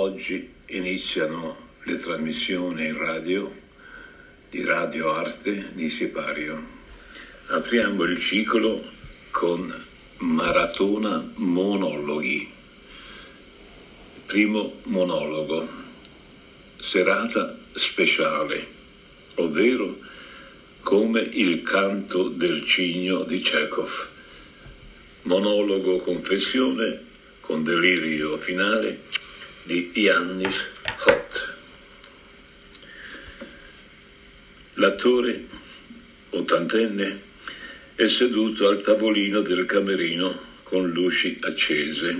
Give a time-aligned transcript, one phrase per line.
[0.00, 3.52] Oggi iniziano le trasmissioni in radio
[4.48, 6.56] di Radio Arte di Sipario.
[7.48, 8.80] Apriamo il ciclo
[9.32, 9.74] con
[10.18, 12.48] Maratona Monologhi.
[14.26, 15.68] Primo monologo,
[16.78, 18.68] serata speciale,
[19.34, 19.98] ovvero
[20.78, 24.08] come il canto del cigno di Chekhov.
[25.22, 27.02] Monologo confessione
[27.40, 29.26] con delirio finale
[29.68, 30.56] di Yannis
[31.04, 31.54] Hot.
[34.74, 35.44] L'attore,
[36.30, 37.20] ottantenne,
[37.94, 42.18] è seduto al tavolino del camerino con luci accese,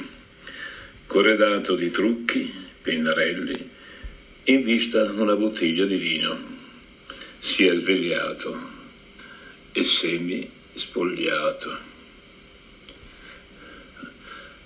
[1.07, 2.53] corredato di trucchi,
[2.83, 3.71] pennarelli,
[4.45, 6.57] in vista una bottiglia di vino.
[7.39, 8.61] Si è svegliato
[9.73, 11.79] e semi spogliato.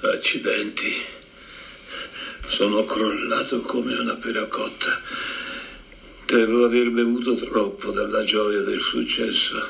[0.00, 1.20] Accidenti,
[2.52, 5.00] sono crollato come una pera cotta.
[6.26, 9.68] Devo aver bevuto troppo dalla gioia del successo.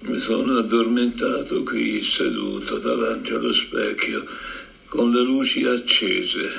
[0.00, 4.26] Mi sono addormentato qui seduto davanti allo specchio
[4.88, 6.50] con le luci accese.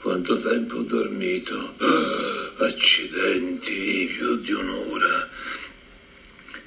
[0.00, 1.74] Quanto tempo ho dormito?
[1.78, 5.28] Ah, accidenti, più di un'ora.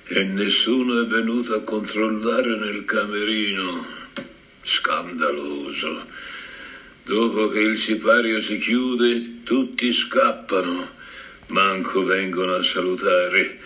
[0.05, 3.85] E nessuno è venuto a controllare nel camerino
[4.63, 6.07] scandaloso.
[7.11, 10.91] Dopo che il sipario si chiude, tutti scappano,
[11.47, 13.59] manco vengono a salutare,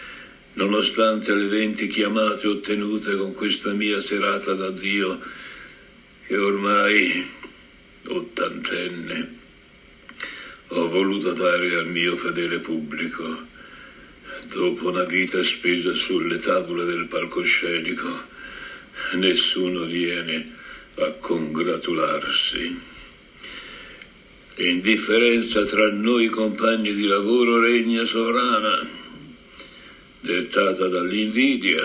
[0.54, 5.22] nonostante le venti chiamate ottenute con questa mia serata d'addio,
[6.26, 7.24] che ormai
[8.08, 9.38] ottantenne
[10.70, 13.46] ho voluto dare al mio fedele pubblico,
[14.46, 18.24] dopo una vita spesa sulle tavole del palcoscenico.
[19.14, 20.52] Nessuno viene
[20.96, 22.94] a congratularsi.
[24.58, 28.88] L'indifferenza tra noi compagni di lavoro regna sovrana,
[30.22, 31.82] dettata dall'invidia,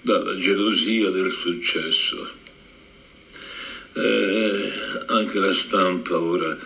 [0.00, 2.28] dalla gelosia del successo.
[3.92, 4.72] Eh,
[5.06, 6.58] anche la stampa ora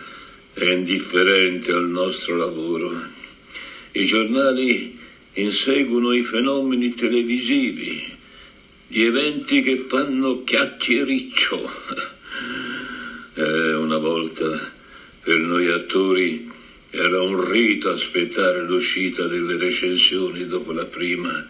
[0.53, 2.99] è indifferente al nostro lavoro.
[3.91, 4.97] I giornali
[5.33, 8.11] inseguono i fenomeni televisivi,
[8.87, 12.15] gli eventi che fanno chiacchiericcio.
[13.39, 14.76] Eh, una volta
[15.27, 16.49] per noi attori
[16.89, 21.45] era un rito aspettare l'uscita delle recensioni dopo la prima,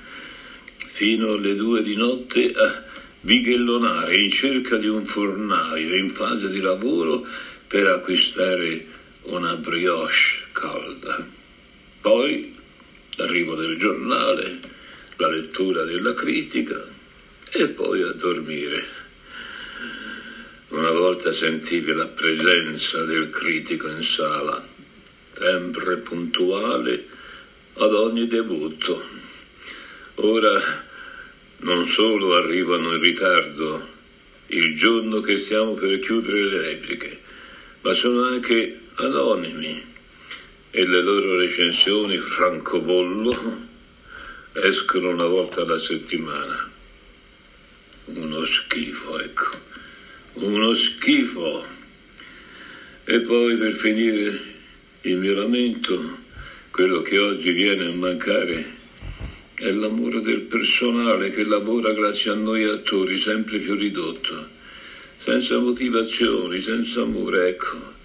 [0.93, 2.83] fino alle due di notte a
[3.21, 7.23] bighellonare in cerca di un fornaio in fase di lavoro
[7.67, 8.83] per acquistare
[9.25, 11.23] una brioche calda.
[12.01, 12.55] Poi
[13.11, 14.57] l'arrivo del giornale,
[15.17, 16.83] la lettura della critica
[17.51, 18.96] e poi a dormire.
[20.69, 24.61] Una volta sentivi la presenza del critico in sala,
[25.33, 27.07] sempre puntuale
[27.75, 29.01] ad ogni debutto.
[30.15, 30.83] Ora
[31.59, 33.87] non solo arrivano in ritardo
[34.47, 37.17] il giorno che stiamo per chiudere le repliche,
[37.79, 39.81] ma sono anche anonimi
[40.69, 43.31] e le loro recensioni francobollo
[44.51, 46.69] escono una volta alla settimana.
[48.07, 49.66] Uno schifo, ecco
[50.39, 51.65] uno schifo.
[53.05, 54.39] E poi per finire
[55.01, 56.17] il mio lamento,
[56.71, 58.75] quello che oggi viene a mancare
[59.55, 64.47] è l'amore del personale che lavora grazie a noi attori, sempre più ridotto,
[65.23, 67.95] senza motivazioni, senza amore, ecco.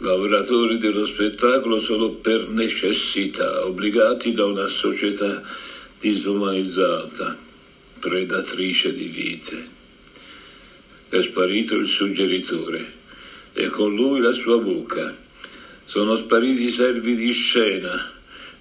[0.00, 5.42] Lavoratori dello spettacolo solo per necessità, obbligati da una società
[5.98, 7.36] disumanizzata,
[7.98, 9.77] predatrice di vite
[11.08, 12.92] è sparito il suggeritore
[13.52, 15.16] e con lui la sua bocca.
[15.86, 18.12] Sono spariti i servi di scena.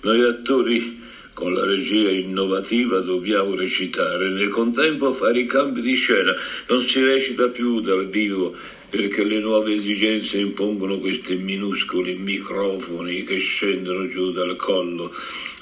[0.02, 6.34] Noi attori con la regia innovativa dobbiamo recitare, nel contempo fare i cambi di scena.
[6.68, 8.56] Non si recita più dal vivo
[8.90, 15.14] perché le nuove esigenze impongono questi minuscoli microfoni che scendono giù dal collo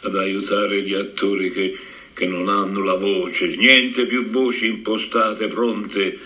[0.01, 1.75] ad aiutare gli attori che,
[2.13, 6.19] che non hanno la voce, niente più voci impostate, pronte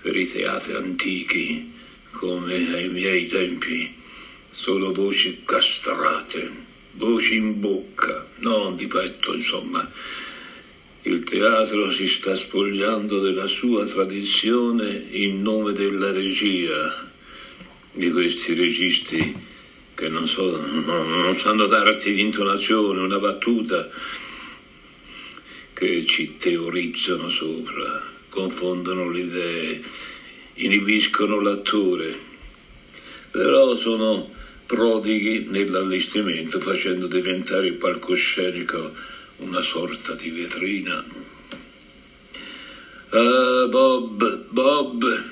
[0.00, 1.72] per i teatri antichi,
[2.10, 3.94] come ai miei tempi,
[4.50, 6.50] solo voci castrate,
[6.92, 9.90] voci in bocca, non di petto, insomma.
[11.02, 17.08] Il teatro si sta spogliando della sua tradizione in nome della regia,
[17.92, 19.48] di questi registi
[19.94, 23.88] che non, so, non sanno darti l'intonazione, una battuta,
[25.74, 29.82] che ci teorizzano sopra confondono le idee,
[30.54, 32.28] inibiscono l'attore.
[33.30, 34.28] però sono
[34.66, 38.92] prodighi nell'allestimento, facendo diventare il palcoscenico
[39.36, 41.04] una sorta di vetrina.
[43.10, 45.24] Ah, Bob, Bob,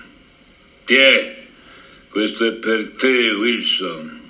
[0.84, 1.46] tiè,
[2.08, 4.20] questo è per te, Wilson.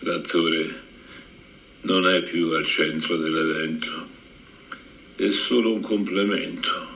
[0.00, 0.82] L'attore
[1.82, 4.08] non è più al centro dell'evento,
[5.16, 6.88] è solo un complemento,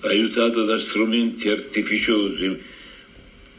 [0.00, 2.76] aiutato da strumenti artificiosi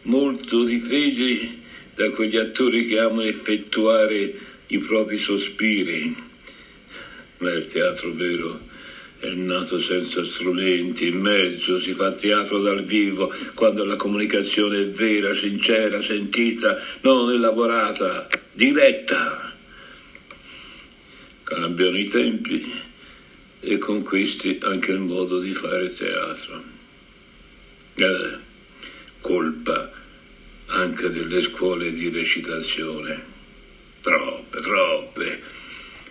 [0.03, 1.61] molto difesi
[1.95, 4.33] da quegli attori che amano effettuare
[4.67, 6.15] i propri sospiri.
[7.39, 8.67] Ma il teatro vero
[9.19, 14.87] è nato senza strumenti, in mezzo si fa teatro dal vivo, quando la comunicazione è
[14.87, 19.57] vera, sincera, sentita, non elaborata, diretta.
[21.43, 22.87] Cambiano i tempi
[23.59, 26.63] e con questi anche il modo di fare teatro.
[27.95, 28.47] Eh
[29.21, 29.91] colpa
[30.67, 33.37] anche delle scuole di recitazione.
[34.01, 35.41] Troppe, troppe.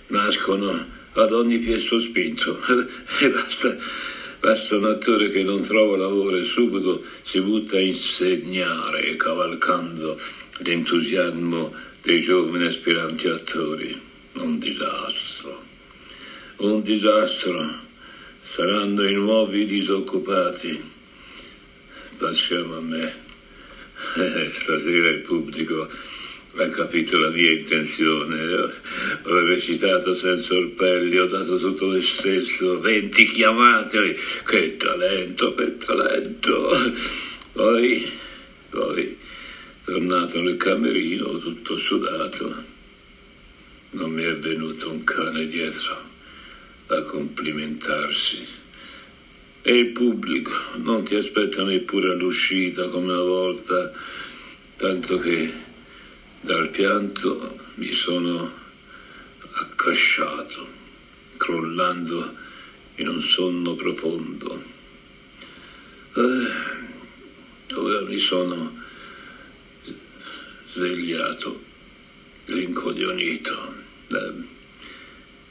[0.08, 2.60] Nascono ad ogni piezo spinto
[3.20, 3.76] e basta,
[4.40, 10.20] basta un attore che non trova lavoro e subito si butta a insegnare cavalcando
[10.58, 14.06] l'entusiasmo dei giovani aspiranti attori.
[14.34, 15.64] Un disastro,
[16.58, 17.86] un disastro.
[18.44, 20.96] Saranno i nuovi disoccupati
[22.18, 23.26] passiamo a me.
[24.16, 25.88] Eh, stasera il pubblico
[26.56, 28.72] ha capito la mia intenzione.
[29.22, 34.16] Ho recitato senza orpelli, ho dato tutto me stesso, venti chiamate.
[34.44, 36.92] Che talento, che talento.
[37.52, 38.10] Poi,
[38.70, 39.16] poi,
[39.84, 42.54] tornato nel camerino, tutto sudato,
[43.90, 46.07] non mi è venuto un cane dietro
[46.88, 48.46] a complimentarsi
[49.62, 53.92] e il pubblico non ti aspetta neppure all'uscita come una volta,
[54.76, 55.52] tanto che
[56.40, 58.50] dal pianto mi sono
[59.52, 60.66] accasciato,
[61.36, 62.34] crollando
[62.96, 64.62] in un sonno profondo.
[66.14, 66.46] Eh,
[67.66, 68.74] dove mi sono
[70.72, 71.62] svegliato,
[72.46, 73.74] rincoglionito.
[74.08, 74.56] Eh,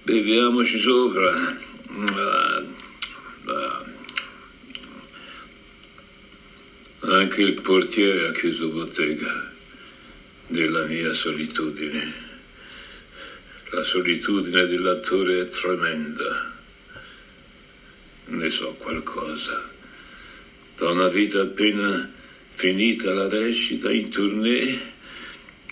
[0.07, 1.57] beviamoci sopra.
[3.45, 3.86] Ah.
[7.00, 9.51] Anche il portiere ha chiuso bottega
[10.48, 12.13] nella mia solitudine.
[13.71, 16.53] La solitudine dell'attore è tremenda.
[18.27, 19.69] Ne so qualcosa.
[20.77, 22.10] Da una vita appena
[22.53, 24.80] finita la recita in tournée,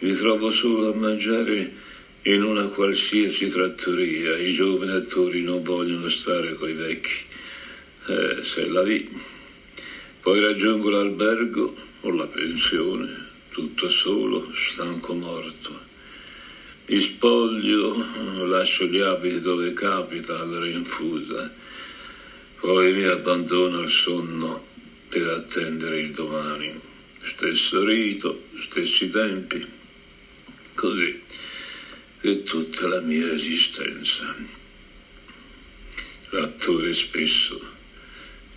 [0.02, 1.84] mi trovo solo a mangiare
[2.28, 4.38] in una qualsiasi trattoria.
[4.38, 7.24] I giovani attori non vogliono stare coi vecchi.
[8.08, 9.08] Eh, se la vi.
[10.22, 15.94] Poi raggiungo l'albergo o la pensione, tutto solo, stanco morto.
[16.88, 18.06] Mi spoglio,
[18.46, 21.52] lascio gli abiti dove capita alla rinfusa,
[22.60, 24.66] poi mi abbandono al sonno
[25.10, 26.74] per attendere il domani.
[27.22, 29.66] Stesso rito, stessi tempi,
[30.74, 31.22] così
[32.32, 34.36] è tutta la mia esistenza.
[36.30, 37.74] L'attore spesso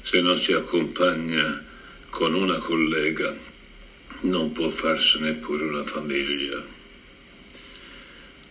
[0.09, 1.63] se non si accompagna
[2.09, 3.37] con una collega,
[4.21, 6.65] non può farsi neppure una famiglia.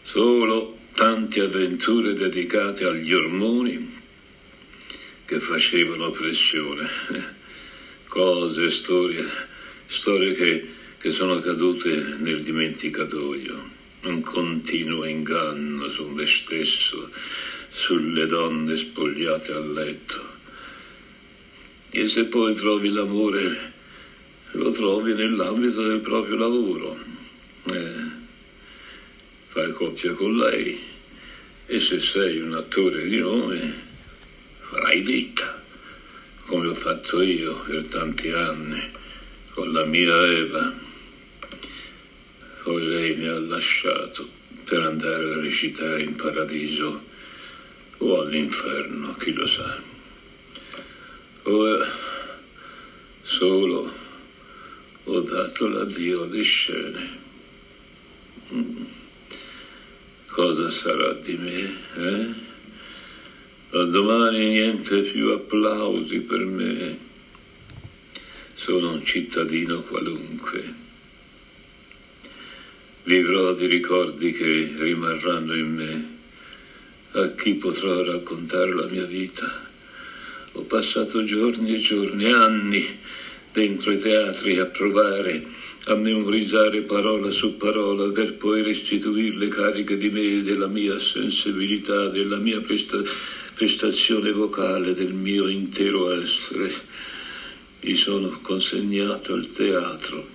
[0.04, 4.02] Solo tante avventure dedicate agli ormoni
[5.26, 6.88] che facevano pressione,
[8.08, 9.26] cose, storie,
[9.88, 17.10] storie che, che sono cadute nel dimenticatoio, un continuo inganno su me stesso,
[17.70, 20.36] sulle donne spogliate a letto
[21.90, 23.74] e se poi trovi l'amore,
[24.52, 26.98] lo trovi nell'ambito del proprio lavoro.
[27.72, 28.16] Eh,
[29.48, 30.80] fai coppia con lei
[31.66, 33.86] e se sei un attore di nome
[34.60, 35.64] farai ditta,
[36.46, 38.92] come ho fatto io per tanti anni
[39.54, 40.86] con la mia Eva.
[42.68, 44.28] Poi lei mi ha lasciato
[44.66, 47.02] per andare a recitare in paradiso
[48.00, 49.82] o all'inferno, chi lo sa.
[51.44, 51.90] Ora
[53.22, 53.94] solo
[55.06, 57.18] ho dato l'addio alle scene.
[58.54, 58.84] Mm.
[60.26, 61.74] Cosa sarà di me?
[61.96, 62.34] Eh?
[63.70, 66.98] Da domani niente più applausi per me.
[68.56, 70.87] Sono un cittadino qualunque.
[73.08, 76.18] Vivrò di ricordi che rimarranno in me.
[77.12, 79.66] A chi potrò raccontare la mia vita?
[80.52, 82.86] Ho passato giorni e giorni, anni,
[83.54, 85.42] dentro i teatri a provare
[85.86, 92.36] a memorizzare parola su parola per poi restituirle cariche di me della mia sensibilità, della
[92.36, 93.04] mia presta-
[93.56, 96.74] prestazione vocale, del mio intero essere.
[97.80, 100.28] Mi sono consegnato al teatro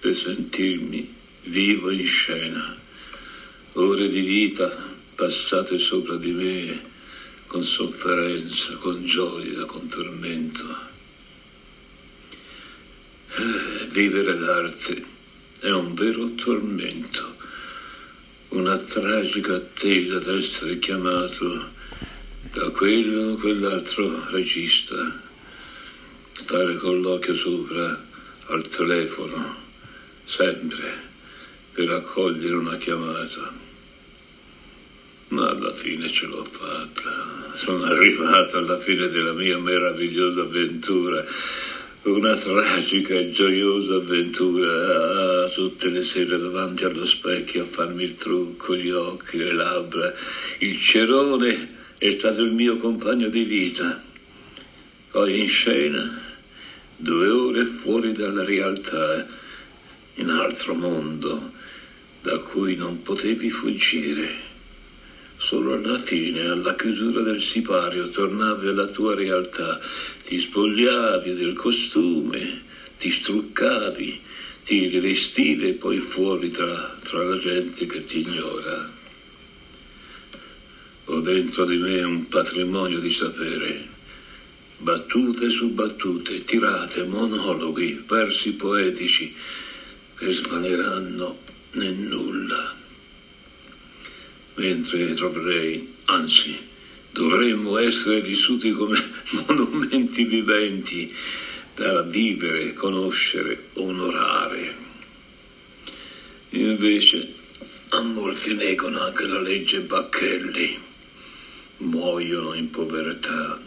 [0.00, 2.76] per sentirmi vivo in scena,
[3.72, 6.88] ore di vita passate sopra di me
[7.46, 10.88] con sofferenza, con gioia, con tormento.
[13.36, 15.04] Eh, vivere d'arte
[15.60, 17.36] è un vero tormento,
[18.50, 21.68] una tragica attesa d'essere chiamato
[22.52, 25.22] da quello o quell'altro regista,
[26.32, 28.04] stare con l'occhio sopra
[28.46, 29.56] al telefono,
[30.24, 31.09] sempre
[31.72, 33.68] per accogliere una chiamata.
[35.28, 41.24] Ma alla fine ce l'ho fatta, sono arrivato alla fine della mia meravigliosa avventura
[42.02, 48.14] una tragica e gioiosa avventura ah, tutte le sere davanti allo specchio a farmi il
[48.14, 50.14] trucco, gli occhi, le labbra.
[50.60, 54.02] Il cerone è stato il mio compagno di vita.
[55.10, 56.22] Poi in scena,
[56.96, 59.26] due ore fuori dalla realtà,
[60.14, 61.52] in altro mondo
[62.22, 64.48] da cui non potevi fuggire.
[65.38, 69.80] Solo alla fine, alla chiusura del sipario, tornavi alla tua realtà
[70.30, 72.62] ti spogliavi del costume,
[72.98, 74.20] ti struccavi,
[74.64, 78.88] ti rivestivi e poi fuori tra, tra la gente che ti ignora.
[81.06, 83.88] Ho dentro di me un patrimonio di sapere,
[84.76, 89.34] battute su battute, tirate, monologhi, versi poetici
[90.16, 91.38] che svaniranno
[91.72, 92.76] nel nulla.
[94.54, 96.56] Mentre troverei, anzi,
[97.12, 99.02] dovremmo essere vissuti come
[99.46, 101.14] monumenti viventi
[101.74, 104.88] da vivere, conoscere, onorare.
[106.50, 107.34] Invece
[107.90, 110.78] a molti negano anche la legge Bacchelli,
[111.78, 113.60] muoiono in povertà,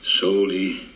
[0.00, 0.94] soli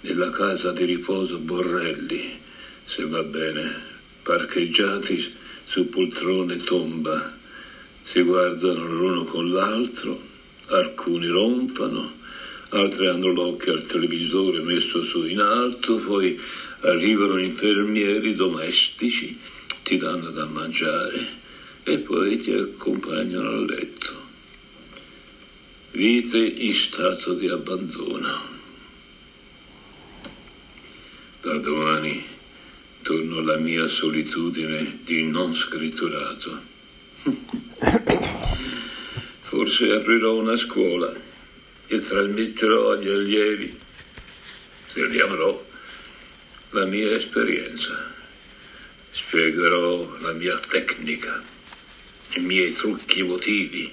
[0.00, 2.38] nella casa di riposo Borrelli,
[2.84, 3.89] se va bene,
[4.22, 5.34] parcheggiati
[5.64, 7.36] su poltrone tomba,
[8.02, 10.28] si guardano l'uno con l'altro
[10.70, 12.18] alcuni ronfano,
[12.70, 16.38] altri hanno l'occhio al televisore messo su in alto, poi
[16.80, 19.38] arrivano infermieri domestici,
[19.82, 21.38] ti danno da mangiare
[21.82, 24.28] e poi ti accompagnano a letto.
[25.92, 28.58] Vite in stato di abbandono.
[31.42, 32.24] Da domani
[33.02, 36.60] torno alla mia solitudine di non scritturato.
[39.42, 41.12] Forse aprirò una scuola
[41.86, 43.78] e trasmetterò agli allievi,
[44.86, 45.66] se li avrò,
[46.70, 48.12] la mia esperienza.
[49.10, 51.42] Spiegherò la mia tecnica,
[52.36, 53.92] i miei trucchi emotivi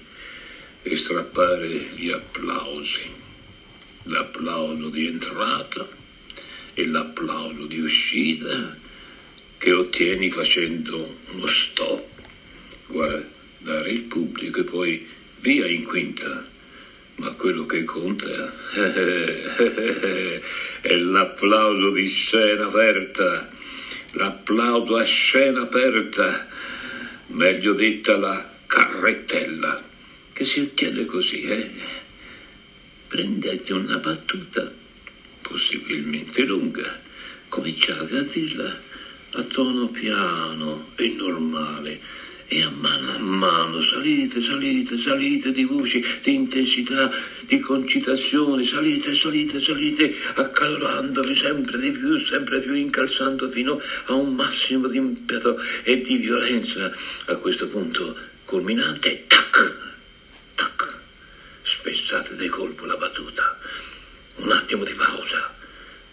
[0.84, 3.26] e strappare gli applausi.
[4.04, 5.88] L'applauso di entrata
[6.74, 8.86] e l'applauso di uscita
[9.58, 12.06] che ottieni facendo uno stop,
[12.88, 15.08] guardare il pubblico e poi
[15.40, 16.46] via in quinta,
[17.16, 18.54] ma quello che conta
[20.82, 23.50] è l'applauso di scena aperta,
[24.12, 26.48] l'applauso a scena aperta,
[27.28, 29.84] meglio detta la carrettella,
[30.34, 31.70] che si ottiene così, eh?
[33.08, 34.72] Prendete una battuta,
[35.42, 37.00] possibilmente lunga,
[37.48, 38.86] cominciate a dirla
[39.32, 42.00] a tono piano e normale
[42.50, 49.14] e a mano a mano salite, salite, salite di voci, di intensità, di concitazione, salite,
[49.16, 55.60] salite, salite, accalorandovi sempre di più, sempre più incalzando fino a un massimo di impeto
[55.84, 56.90] e di violenza.
[57.26, 58.16] A questo punto
[58.46, 59.76] culminante, tac,
[60.56, 61.00] tac,
[61.64, 63.60] spezzate di colpo la battuta.
[64.36, 65.54] Un attimo di pausa,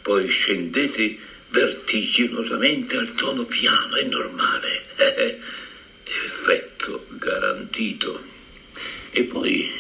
[0.03, 1.19] poi scendete
[1.55, 4.83] vertiginosamente al tono piano e normale.
[6.05, 8.23] effetto garantito
[9.11, 9.71] e poi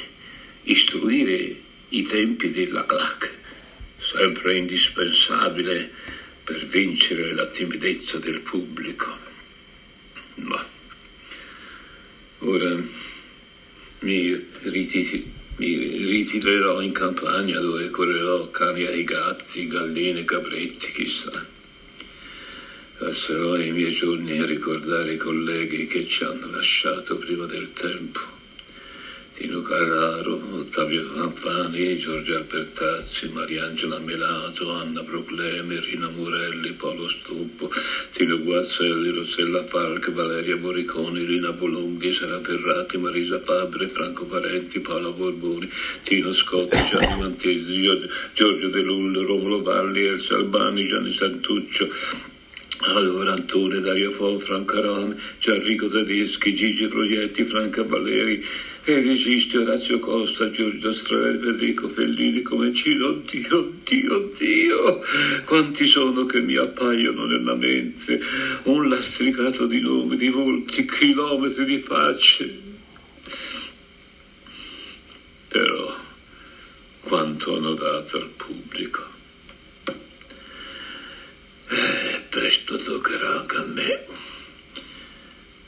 [0.63, 1.57] istruire
[1.89, 3.31] i tempi della clac,
[3.99, 5.91] sempre indispensabile
[6.45, 9.17] per vincere la timidezza del pubblico.
[10.37, 10.65] Ma
[12.39, 12.83] ora
[14.01, 21.54] mi, ritiri, mi ritirerò in campagna dove correrò cani ai gatti, galline, capretti, chissà
[23.05, 28.19] Passerò i miei giorni a ricordare i colleghi che ci hanno lasciato prima del tempo,
[29.35, 37.71] Tino Carraro, Ottavio Campani, Giorgia Albertazzi, Mariangela Melato, Anna Proclemi, Rina Murelli, Paolo Stuppo,
[38.13, 45.11] Tino Guazzelli, Rossella Falk, Valeria Moriconi, Rina Bolonghi, Sara Ferrati, Marisa Fabre, Franco Parenti, Paola
[45.11, 45.71] Borboni,
[46.05, 47.83] Tino Scotti, Gianni Mantesi,
[48.33, 52.33] Giorgio De Lullo, Romolo Valli, Elsa Albani, Gianni Santuccio,
[52.81, 58.45] allora Antone, Dario Fo, Franco Arame, Gianrico Tedeschi, Gigi Proietti, Franca Valeri,
[58.87, 65.01] e Orazio Costa, Giorgio Straver, Federico Fellini, Comencino, oddio, oddio, oddio,
[65.47, 68.21] quanti sono che mi appaiono nella mente,
[68.65, 72.61] un lastricato di nomi, di volti, chilometri di facce.
[75.49, 75.97] Però,
[77.01, 79.14] quanto hanno dato al pubblico.
[81.67, 84.07] Presto toccherà anche a me.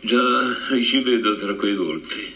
[0.00, 2.34] Già ci vedo tra quei volti.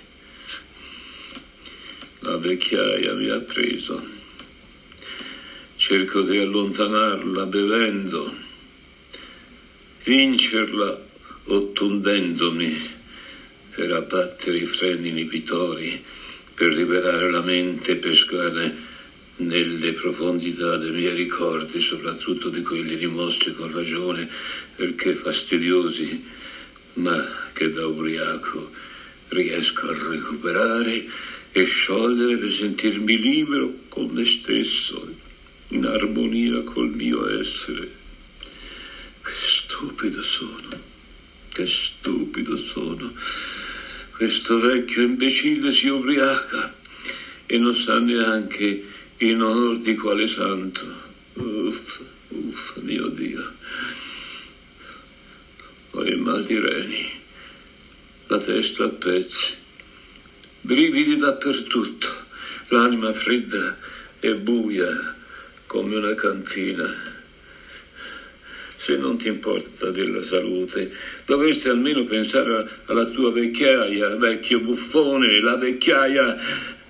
[2.21, 4.19] La vecchiaia mi ha preso.
[5.76, 8.35] Cerco di allontanarla bevendo,
[10.05, 11.07] vincerla
[11.45, 12.99] ottundendomi
[13.75, 16.05] per abbattere i freni inibitori,
[16.55, 18.89] per liberare la mente pescare
[19.40, 24.28] nelle profondità dei miei ricordi, soprattutto di quelli rimossi con ragione,
[24.76, 26.25] perché fastidiosi,
[26.94, 28.70] ma che da ubriaco
[29.28, 31.06] riesco a recuperare
[31.52, 35.14] e sciogliere per sentirmi libero con me stesso,
[35.68, 37.99] in armonia col mio essere.
[39.23, 40.68] Che stupido sono,
[41.52, 43.12] che stupido sono.
[44.16, 46.75] Questo vecchio imbecille si ubriaca
[47.47, 51.09] e non sa neanche in onor di quale santo.
[51.35, 53.53] Uff, uff, mio Dio.
[55.93, 57.11] Ho il mal di reni,
[58.29, 59.59] la testa a pezzi
[60.61, 62.09] brividi dappertutto,
[62.69, 63.77] l'anima fredda
[64.21, 65.17] e buia
[65.67, 67.19] come una cantina.
[68.77, 70.91] Se non ti importa della salute,
[71.26, 76.39] dovresti almeno pensare alla tua vecchiaia, vecchio buffone, la vecchiaia,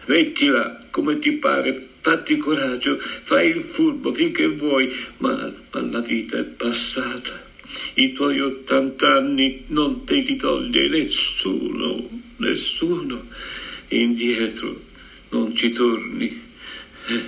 [0.07, 6.39] mettila come ti pare, fatti coraggio, fai il furbo finché vuoi, ma, ma la vita
[6.39, 7.49] è passata.
[7.95, 13.27] I tuoi ottant'anni non te li toglie nessuno, nessuno.
[13.89, 14.81] Indietro,
[15.31, 16.41] non ci torni,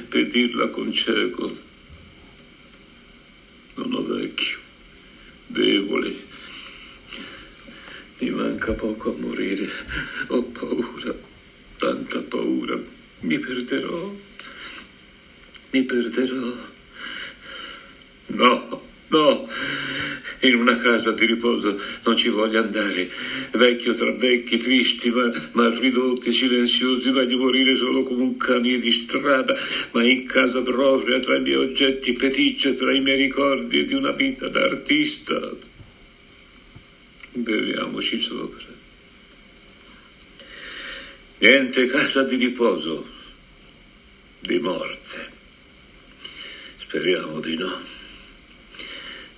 [0.08, 1.70] per dirla con cieco.
[3.74, 4.58] Sono vecchio,
[5.46, 6.14] debole,
[8.18, 9.68] mi manca poco a morire,
[10.28, 11.14] ho paura,
[11.78, 12.78] tanta paura,
[13.20, 14.14] mi perderò,
[15.72, 16.70] mi perderò.
[18.26, 19.48] No, no,
[20.40, 23.10] in una casa di riposo non ci voglio andare.
[23.52, 28.90] Vecchio tra vecchi, tristi, ma, ma ridotti, silenziosi, voglio morire solo come un cane di
[28.90, 29.54] strada,
[29.92, 34.12] ma in casa propria, tra i miei oggetti feticcio, tra i miei ricordi di una
[34.12, 35.50] vita d'artista.
[37.32, 38.80] Beviamoci sopra.
[41.38, 43.06] Niente casa di riposo,
[44.40, 45.40] di morte.
[46.92, 48.00] Speriamo di no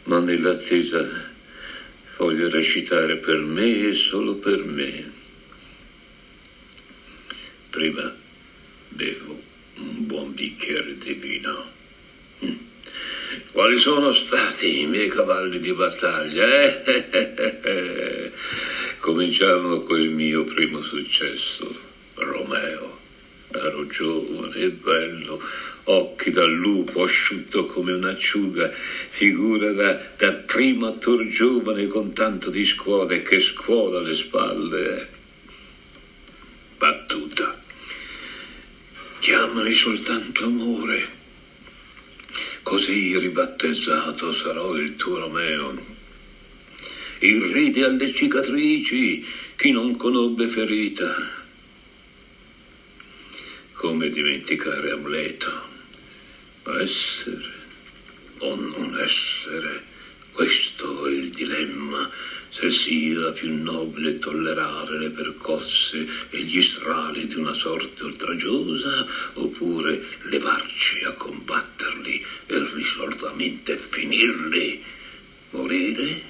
[0.07, 1.31] ma nell'attesa
[2.17, 5.13] voglio recitare per me e solo per me.
[7.71, 8.13] Prima
[8.89, 9.41] bevo
[9.77, 11.71] un buon bicchiere di vino.
[12.45, 12.57] Mm.
[13.53, 16.45] Quali sono stati i miei cavalli di battaglia?
[16.61, 18.33] Eh?
[18.99, 21.73] Cominciamo col mio primo successo,
[22.15, 23.04] Romeo.
[23.57, 25.41] Ero giovane e bello,
[25.85, 28.73] occhi da lupo, asciutto come un'acciuga,
[29.11, 35.09] figura da, da primo attore giovane con tanto di scuola e che scuola alle spalle.
[36.79, 37.63] Battuta.
[39.21, 41.09] Chiamami soltanto amore,
[42.63, 45.93] così ribattezzato sarò il tuo Romeo.
[47.21, 51.44] Irridi alle cicatrici, chi non conobbe ferita.
[53.85, 55.53] Come dimenticare Amleto?
[56.81, 57.53] Essere
[58.39, 59.85] o non essere,
[60.33, 62.11] questo è il dilemma,
[62.49, 70.03] se sia più nobile tollerare le percosse e gli strali di una sorte oltraggiosa, oppure
[70.31, 74.83] levarci a combatterli e risolutamente finirli.
[75.51, 76.23] Morire?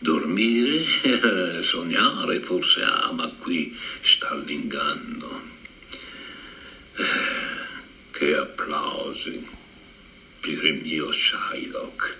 [0.00, 1.62] Dormire?
[1.62, 2.40] Sognare?
[2.40, 5.57] Forse ah, ma qui sta l'inganno.
[8.10, 9.46] Che applausi
[10.40, 12.16] per il mio Shylock.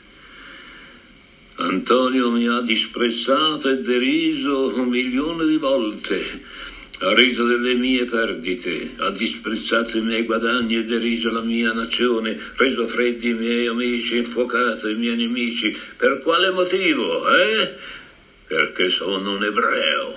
[1.57, 6.45] Antonio mi ha disprezzato e deriso un milione di volte.
[7.01, 12.38] ha riso delle mie perdite, ha disprezzato i miei guadagni e deriso la mia nazione,
[12.55, 15.77] reso freddi i miei amici, infuocato i miei nemici.
[15.97, 17.77] Per quale motivo, eh?
[18.47, 20.17] Perché sono un ebreo.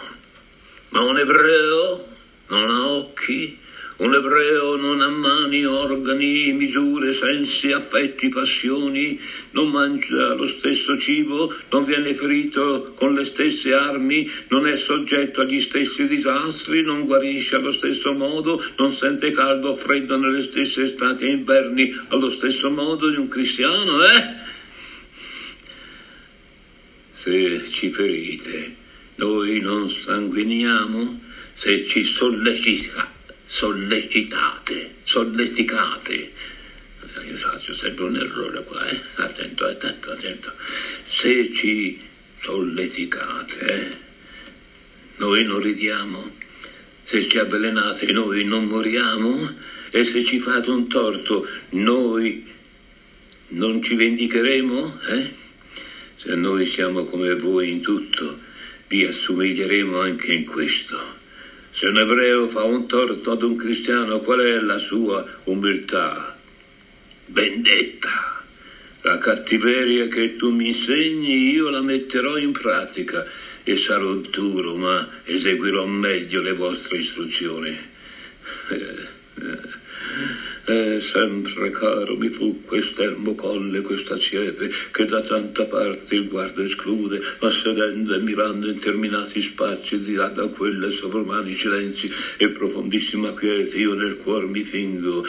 [0.89, 2.07] Ma un ebreo
[2.47, 3.57] non ha occhi,
[4.01, 9.19] un ebreo non ha mani, organi, misure, sensi, affetti, passioni,
[9.51, 15.41] non mangia lo stesso cibo, non viene ferito con le stesse armi, non è soggetto
[15.41, 20.81] agli stessi disastri, non guarisce allo stesso modo, non sente caldo o freddo nelle stesse
[20.81, 24.49] estati e inverni allo stesso modo di un cristiano, eh?
[27.21, 28.75] Se ci ferite,
[29.17, 31.21] noi non sanguiniamo,
[31.57, 33.20] se ci sollecitate
[33.51, 36.13] sollecitate, solleticate.
[36.13, 39.01] Eh, io faccio sempre un errore qua, eh?
[39.15, 40.53] Attento, attento, attento.
[41.05, 41.99] Se ci
[42.41, 43.97] solleticate, eh?
[45.17, 46.33] noi non ridiamo.
[47.03, 49.53] Se ci avvelenate, noi non moriamo.
[49.89, 52.49] E se ci fate un torto, noi
[53.49, 55.33] non ci vendicheremo, eh?
[56.15, 58.39] Se noi siamo come voi in tutto,
[58.87, 61.19] vi assomiglieremo anche in questo.
[61.81, 66.37] Se un ebreo fa un torto ad un cristiano, qual è la sua umiltà?
[67.25, 68.43] Vendetta.
[69.01, 73.25] La cattiveria che tu mi insegni io la metterò in pratica
[73.63, 77.75] e sarò duro, ma eseguirò meglio le vostre istruzioni.
[80.71, 86.61] Eh, sempre caro mi fu quest'ermo colle, questa siepe, che da tanta parte il guardo
[86.61, 93.33] esclude, ma sedendo e mirando interminati spazi di là da quelle sovrumani silenzi e profondissima
[93.33, 95.25] quiete, io nel cuor mi fingo.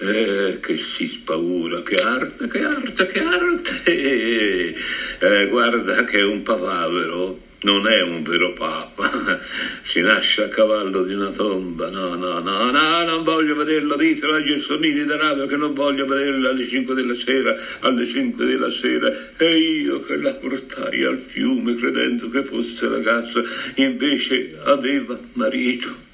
[0.00, 4.74] Eh, che si spaura, che arte, che arte, che arte!
[5.18, 9.40] Eh, guarda che è un papavero non è un vero papa,
[9.82, 14.34] si nasce a cavallo di una tomba, no, no, no, no, non voglio vederlo, ditelo
[14.34, 19.12] agli Gelsomini d'Arabia che non voglio vederlo alle 5 della sera, alle 5 della sera,
[19.36, 23.42] e io che la portai al fiume credendo che fosse ragazzo,
[23.74, 26.06] invece aveva marito.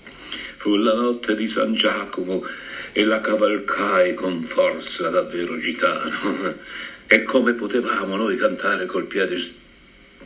[0.56, 2.42] Fu la notte di San Giacomo
[2.92, 6.72] e la cavalcai con forza davvero gitano.
[7.06, 9.36] E come potevamo noi cantare col piede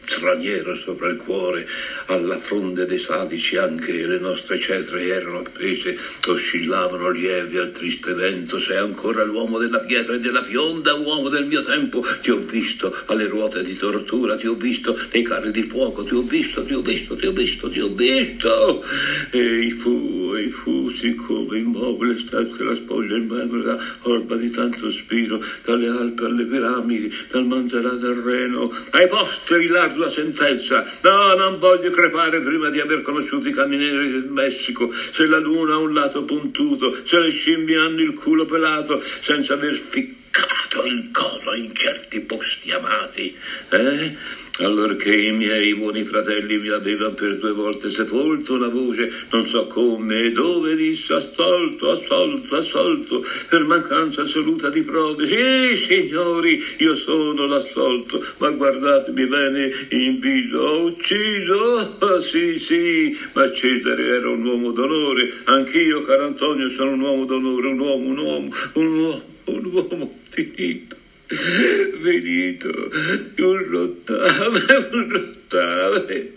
[0.08, 1.66] straniero sopra il cuore,
[2.06, 8.58] alla fronde dei sadici anche le nostre cetre erano appese, oscillavano lievi al triste vento,
[8.58, 12.94] sei ancora l'uomo della pietra e della fionda, uomo del mio tempo, ti ho visto
[13.06, 16.72] alle ruote di tortura, ti ho visto nei carri di fuoco, ti ho visto, ti
[16.72, 18.84] ho visto, ti ho visto, ti ho visto,
[19.30, 25.44] e fu, e fu, siccome immobile stesse la spoglia in membra, orba di tanto spiro,
[25.64, 30.84] dalle Alpi alle piramidi, dal Manzanato al Reno, ai posteri larghi la sentenza.
[31.02, 34.92] No, non voglio crepare prima di aver conosciuto i cammineri del Messico.
[35.12, 39.54] Se la luna ha un lato puntuto, se le scimmie hanno il culo pelato, senza
[39.54, 43.37] aver ficcato il coso in certi posti amati.
[43.70, 44.16] Eh?
[44.64, 49.66] Allorché i miei buoni fratelli mi avevano per due volte sepolto la voce, non so
[49.66, 55.26] come e dove, disse assolto, assolto, assolto, per mancanza assoluta di prove.
[55.26, 61.96] Sì, signori, io sono l'assolto, ma guardatemi bene in viso, ho ucciso?
[62.28, 67.68] Sì, sì, ma Cesare era un uomo d'onore, anch'io, caro Antonio, sono un uomo d'onore,
[67.68, 70.97] un uomo, un uomo, un uomo, un uomo finito
[71.28, 72.90] finito,
[73.36, 74.60] un rottame,
[74.92, 76.32] un rottame.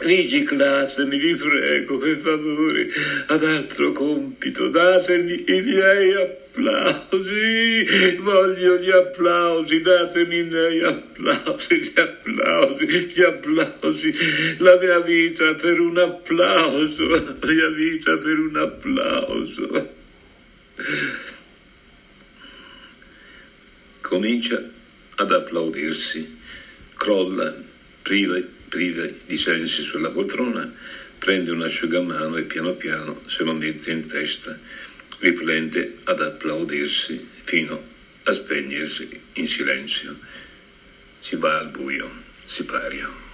[0.00, 2.88] Riciclatemi, vi prego, per favore,
[3.26, 7.84] ad altro compito, datemi i miei applausi,
[8.20, 14.14] voglio gli applausi, datemi i miei applausi, gli applausi, gli applausi,
[14.58, 19.96] la mia vita per un applauso, la mia vita per un applauso
[24.08, 24.58] comincia
[25.16, 26.38] ad applaudirsi,
[26.96, 27.54] crolla,
[28.00, 30.72] priva, priva di sensi sulla poltrona,
[31.18, 34.58] prende un asciugamano e piano piano se lo mette in testa,
[35.18, 37.82] riprende ad applaudirsi fino
[38.22, 40.16] a spegnersi in silenzio.
[41.20, 42.10] Si va al buio,
[42.46, 43.27] si paria.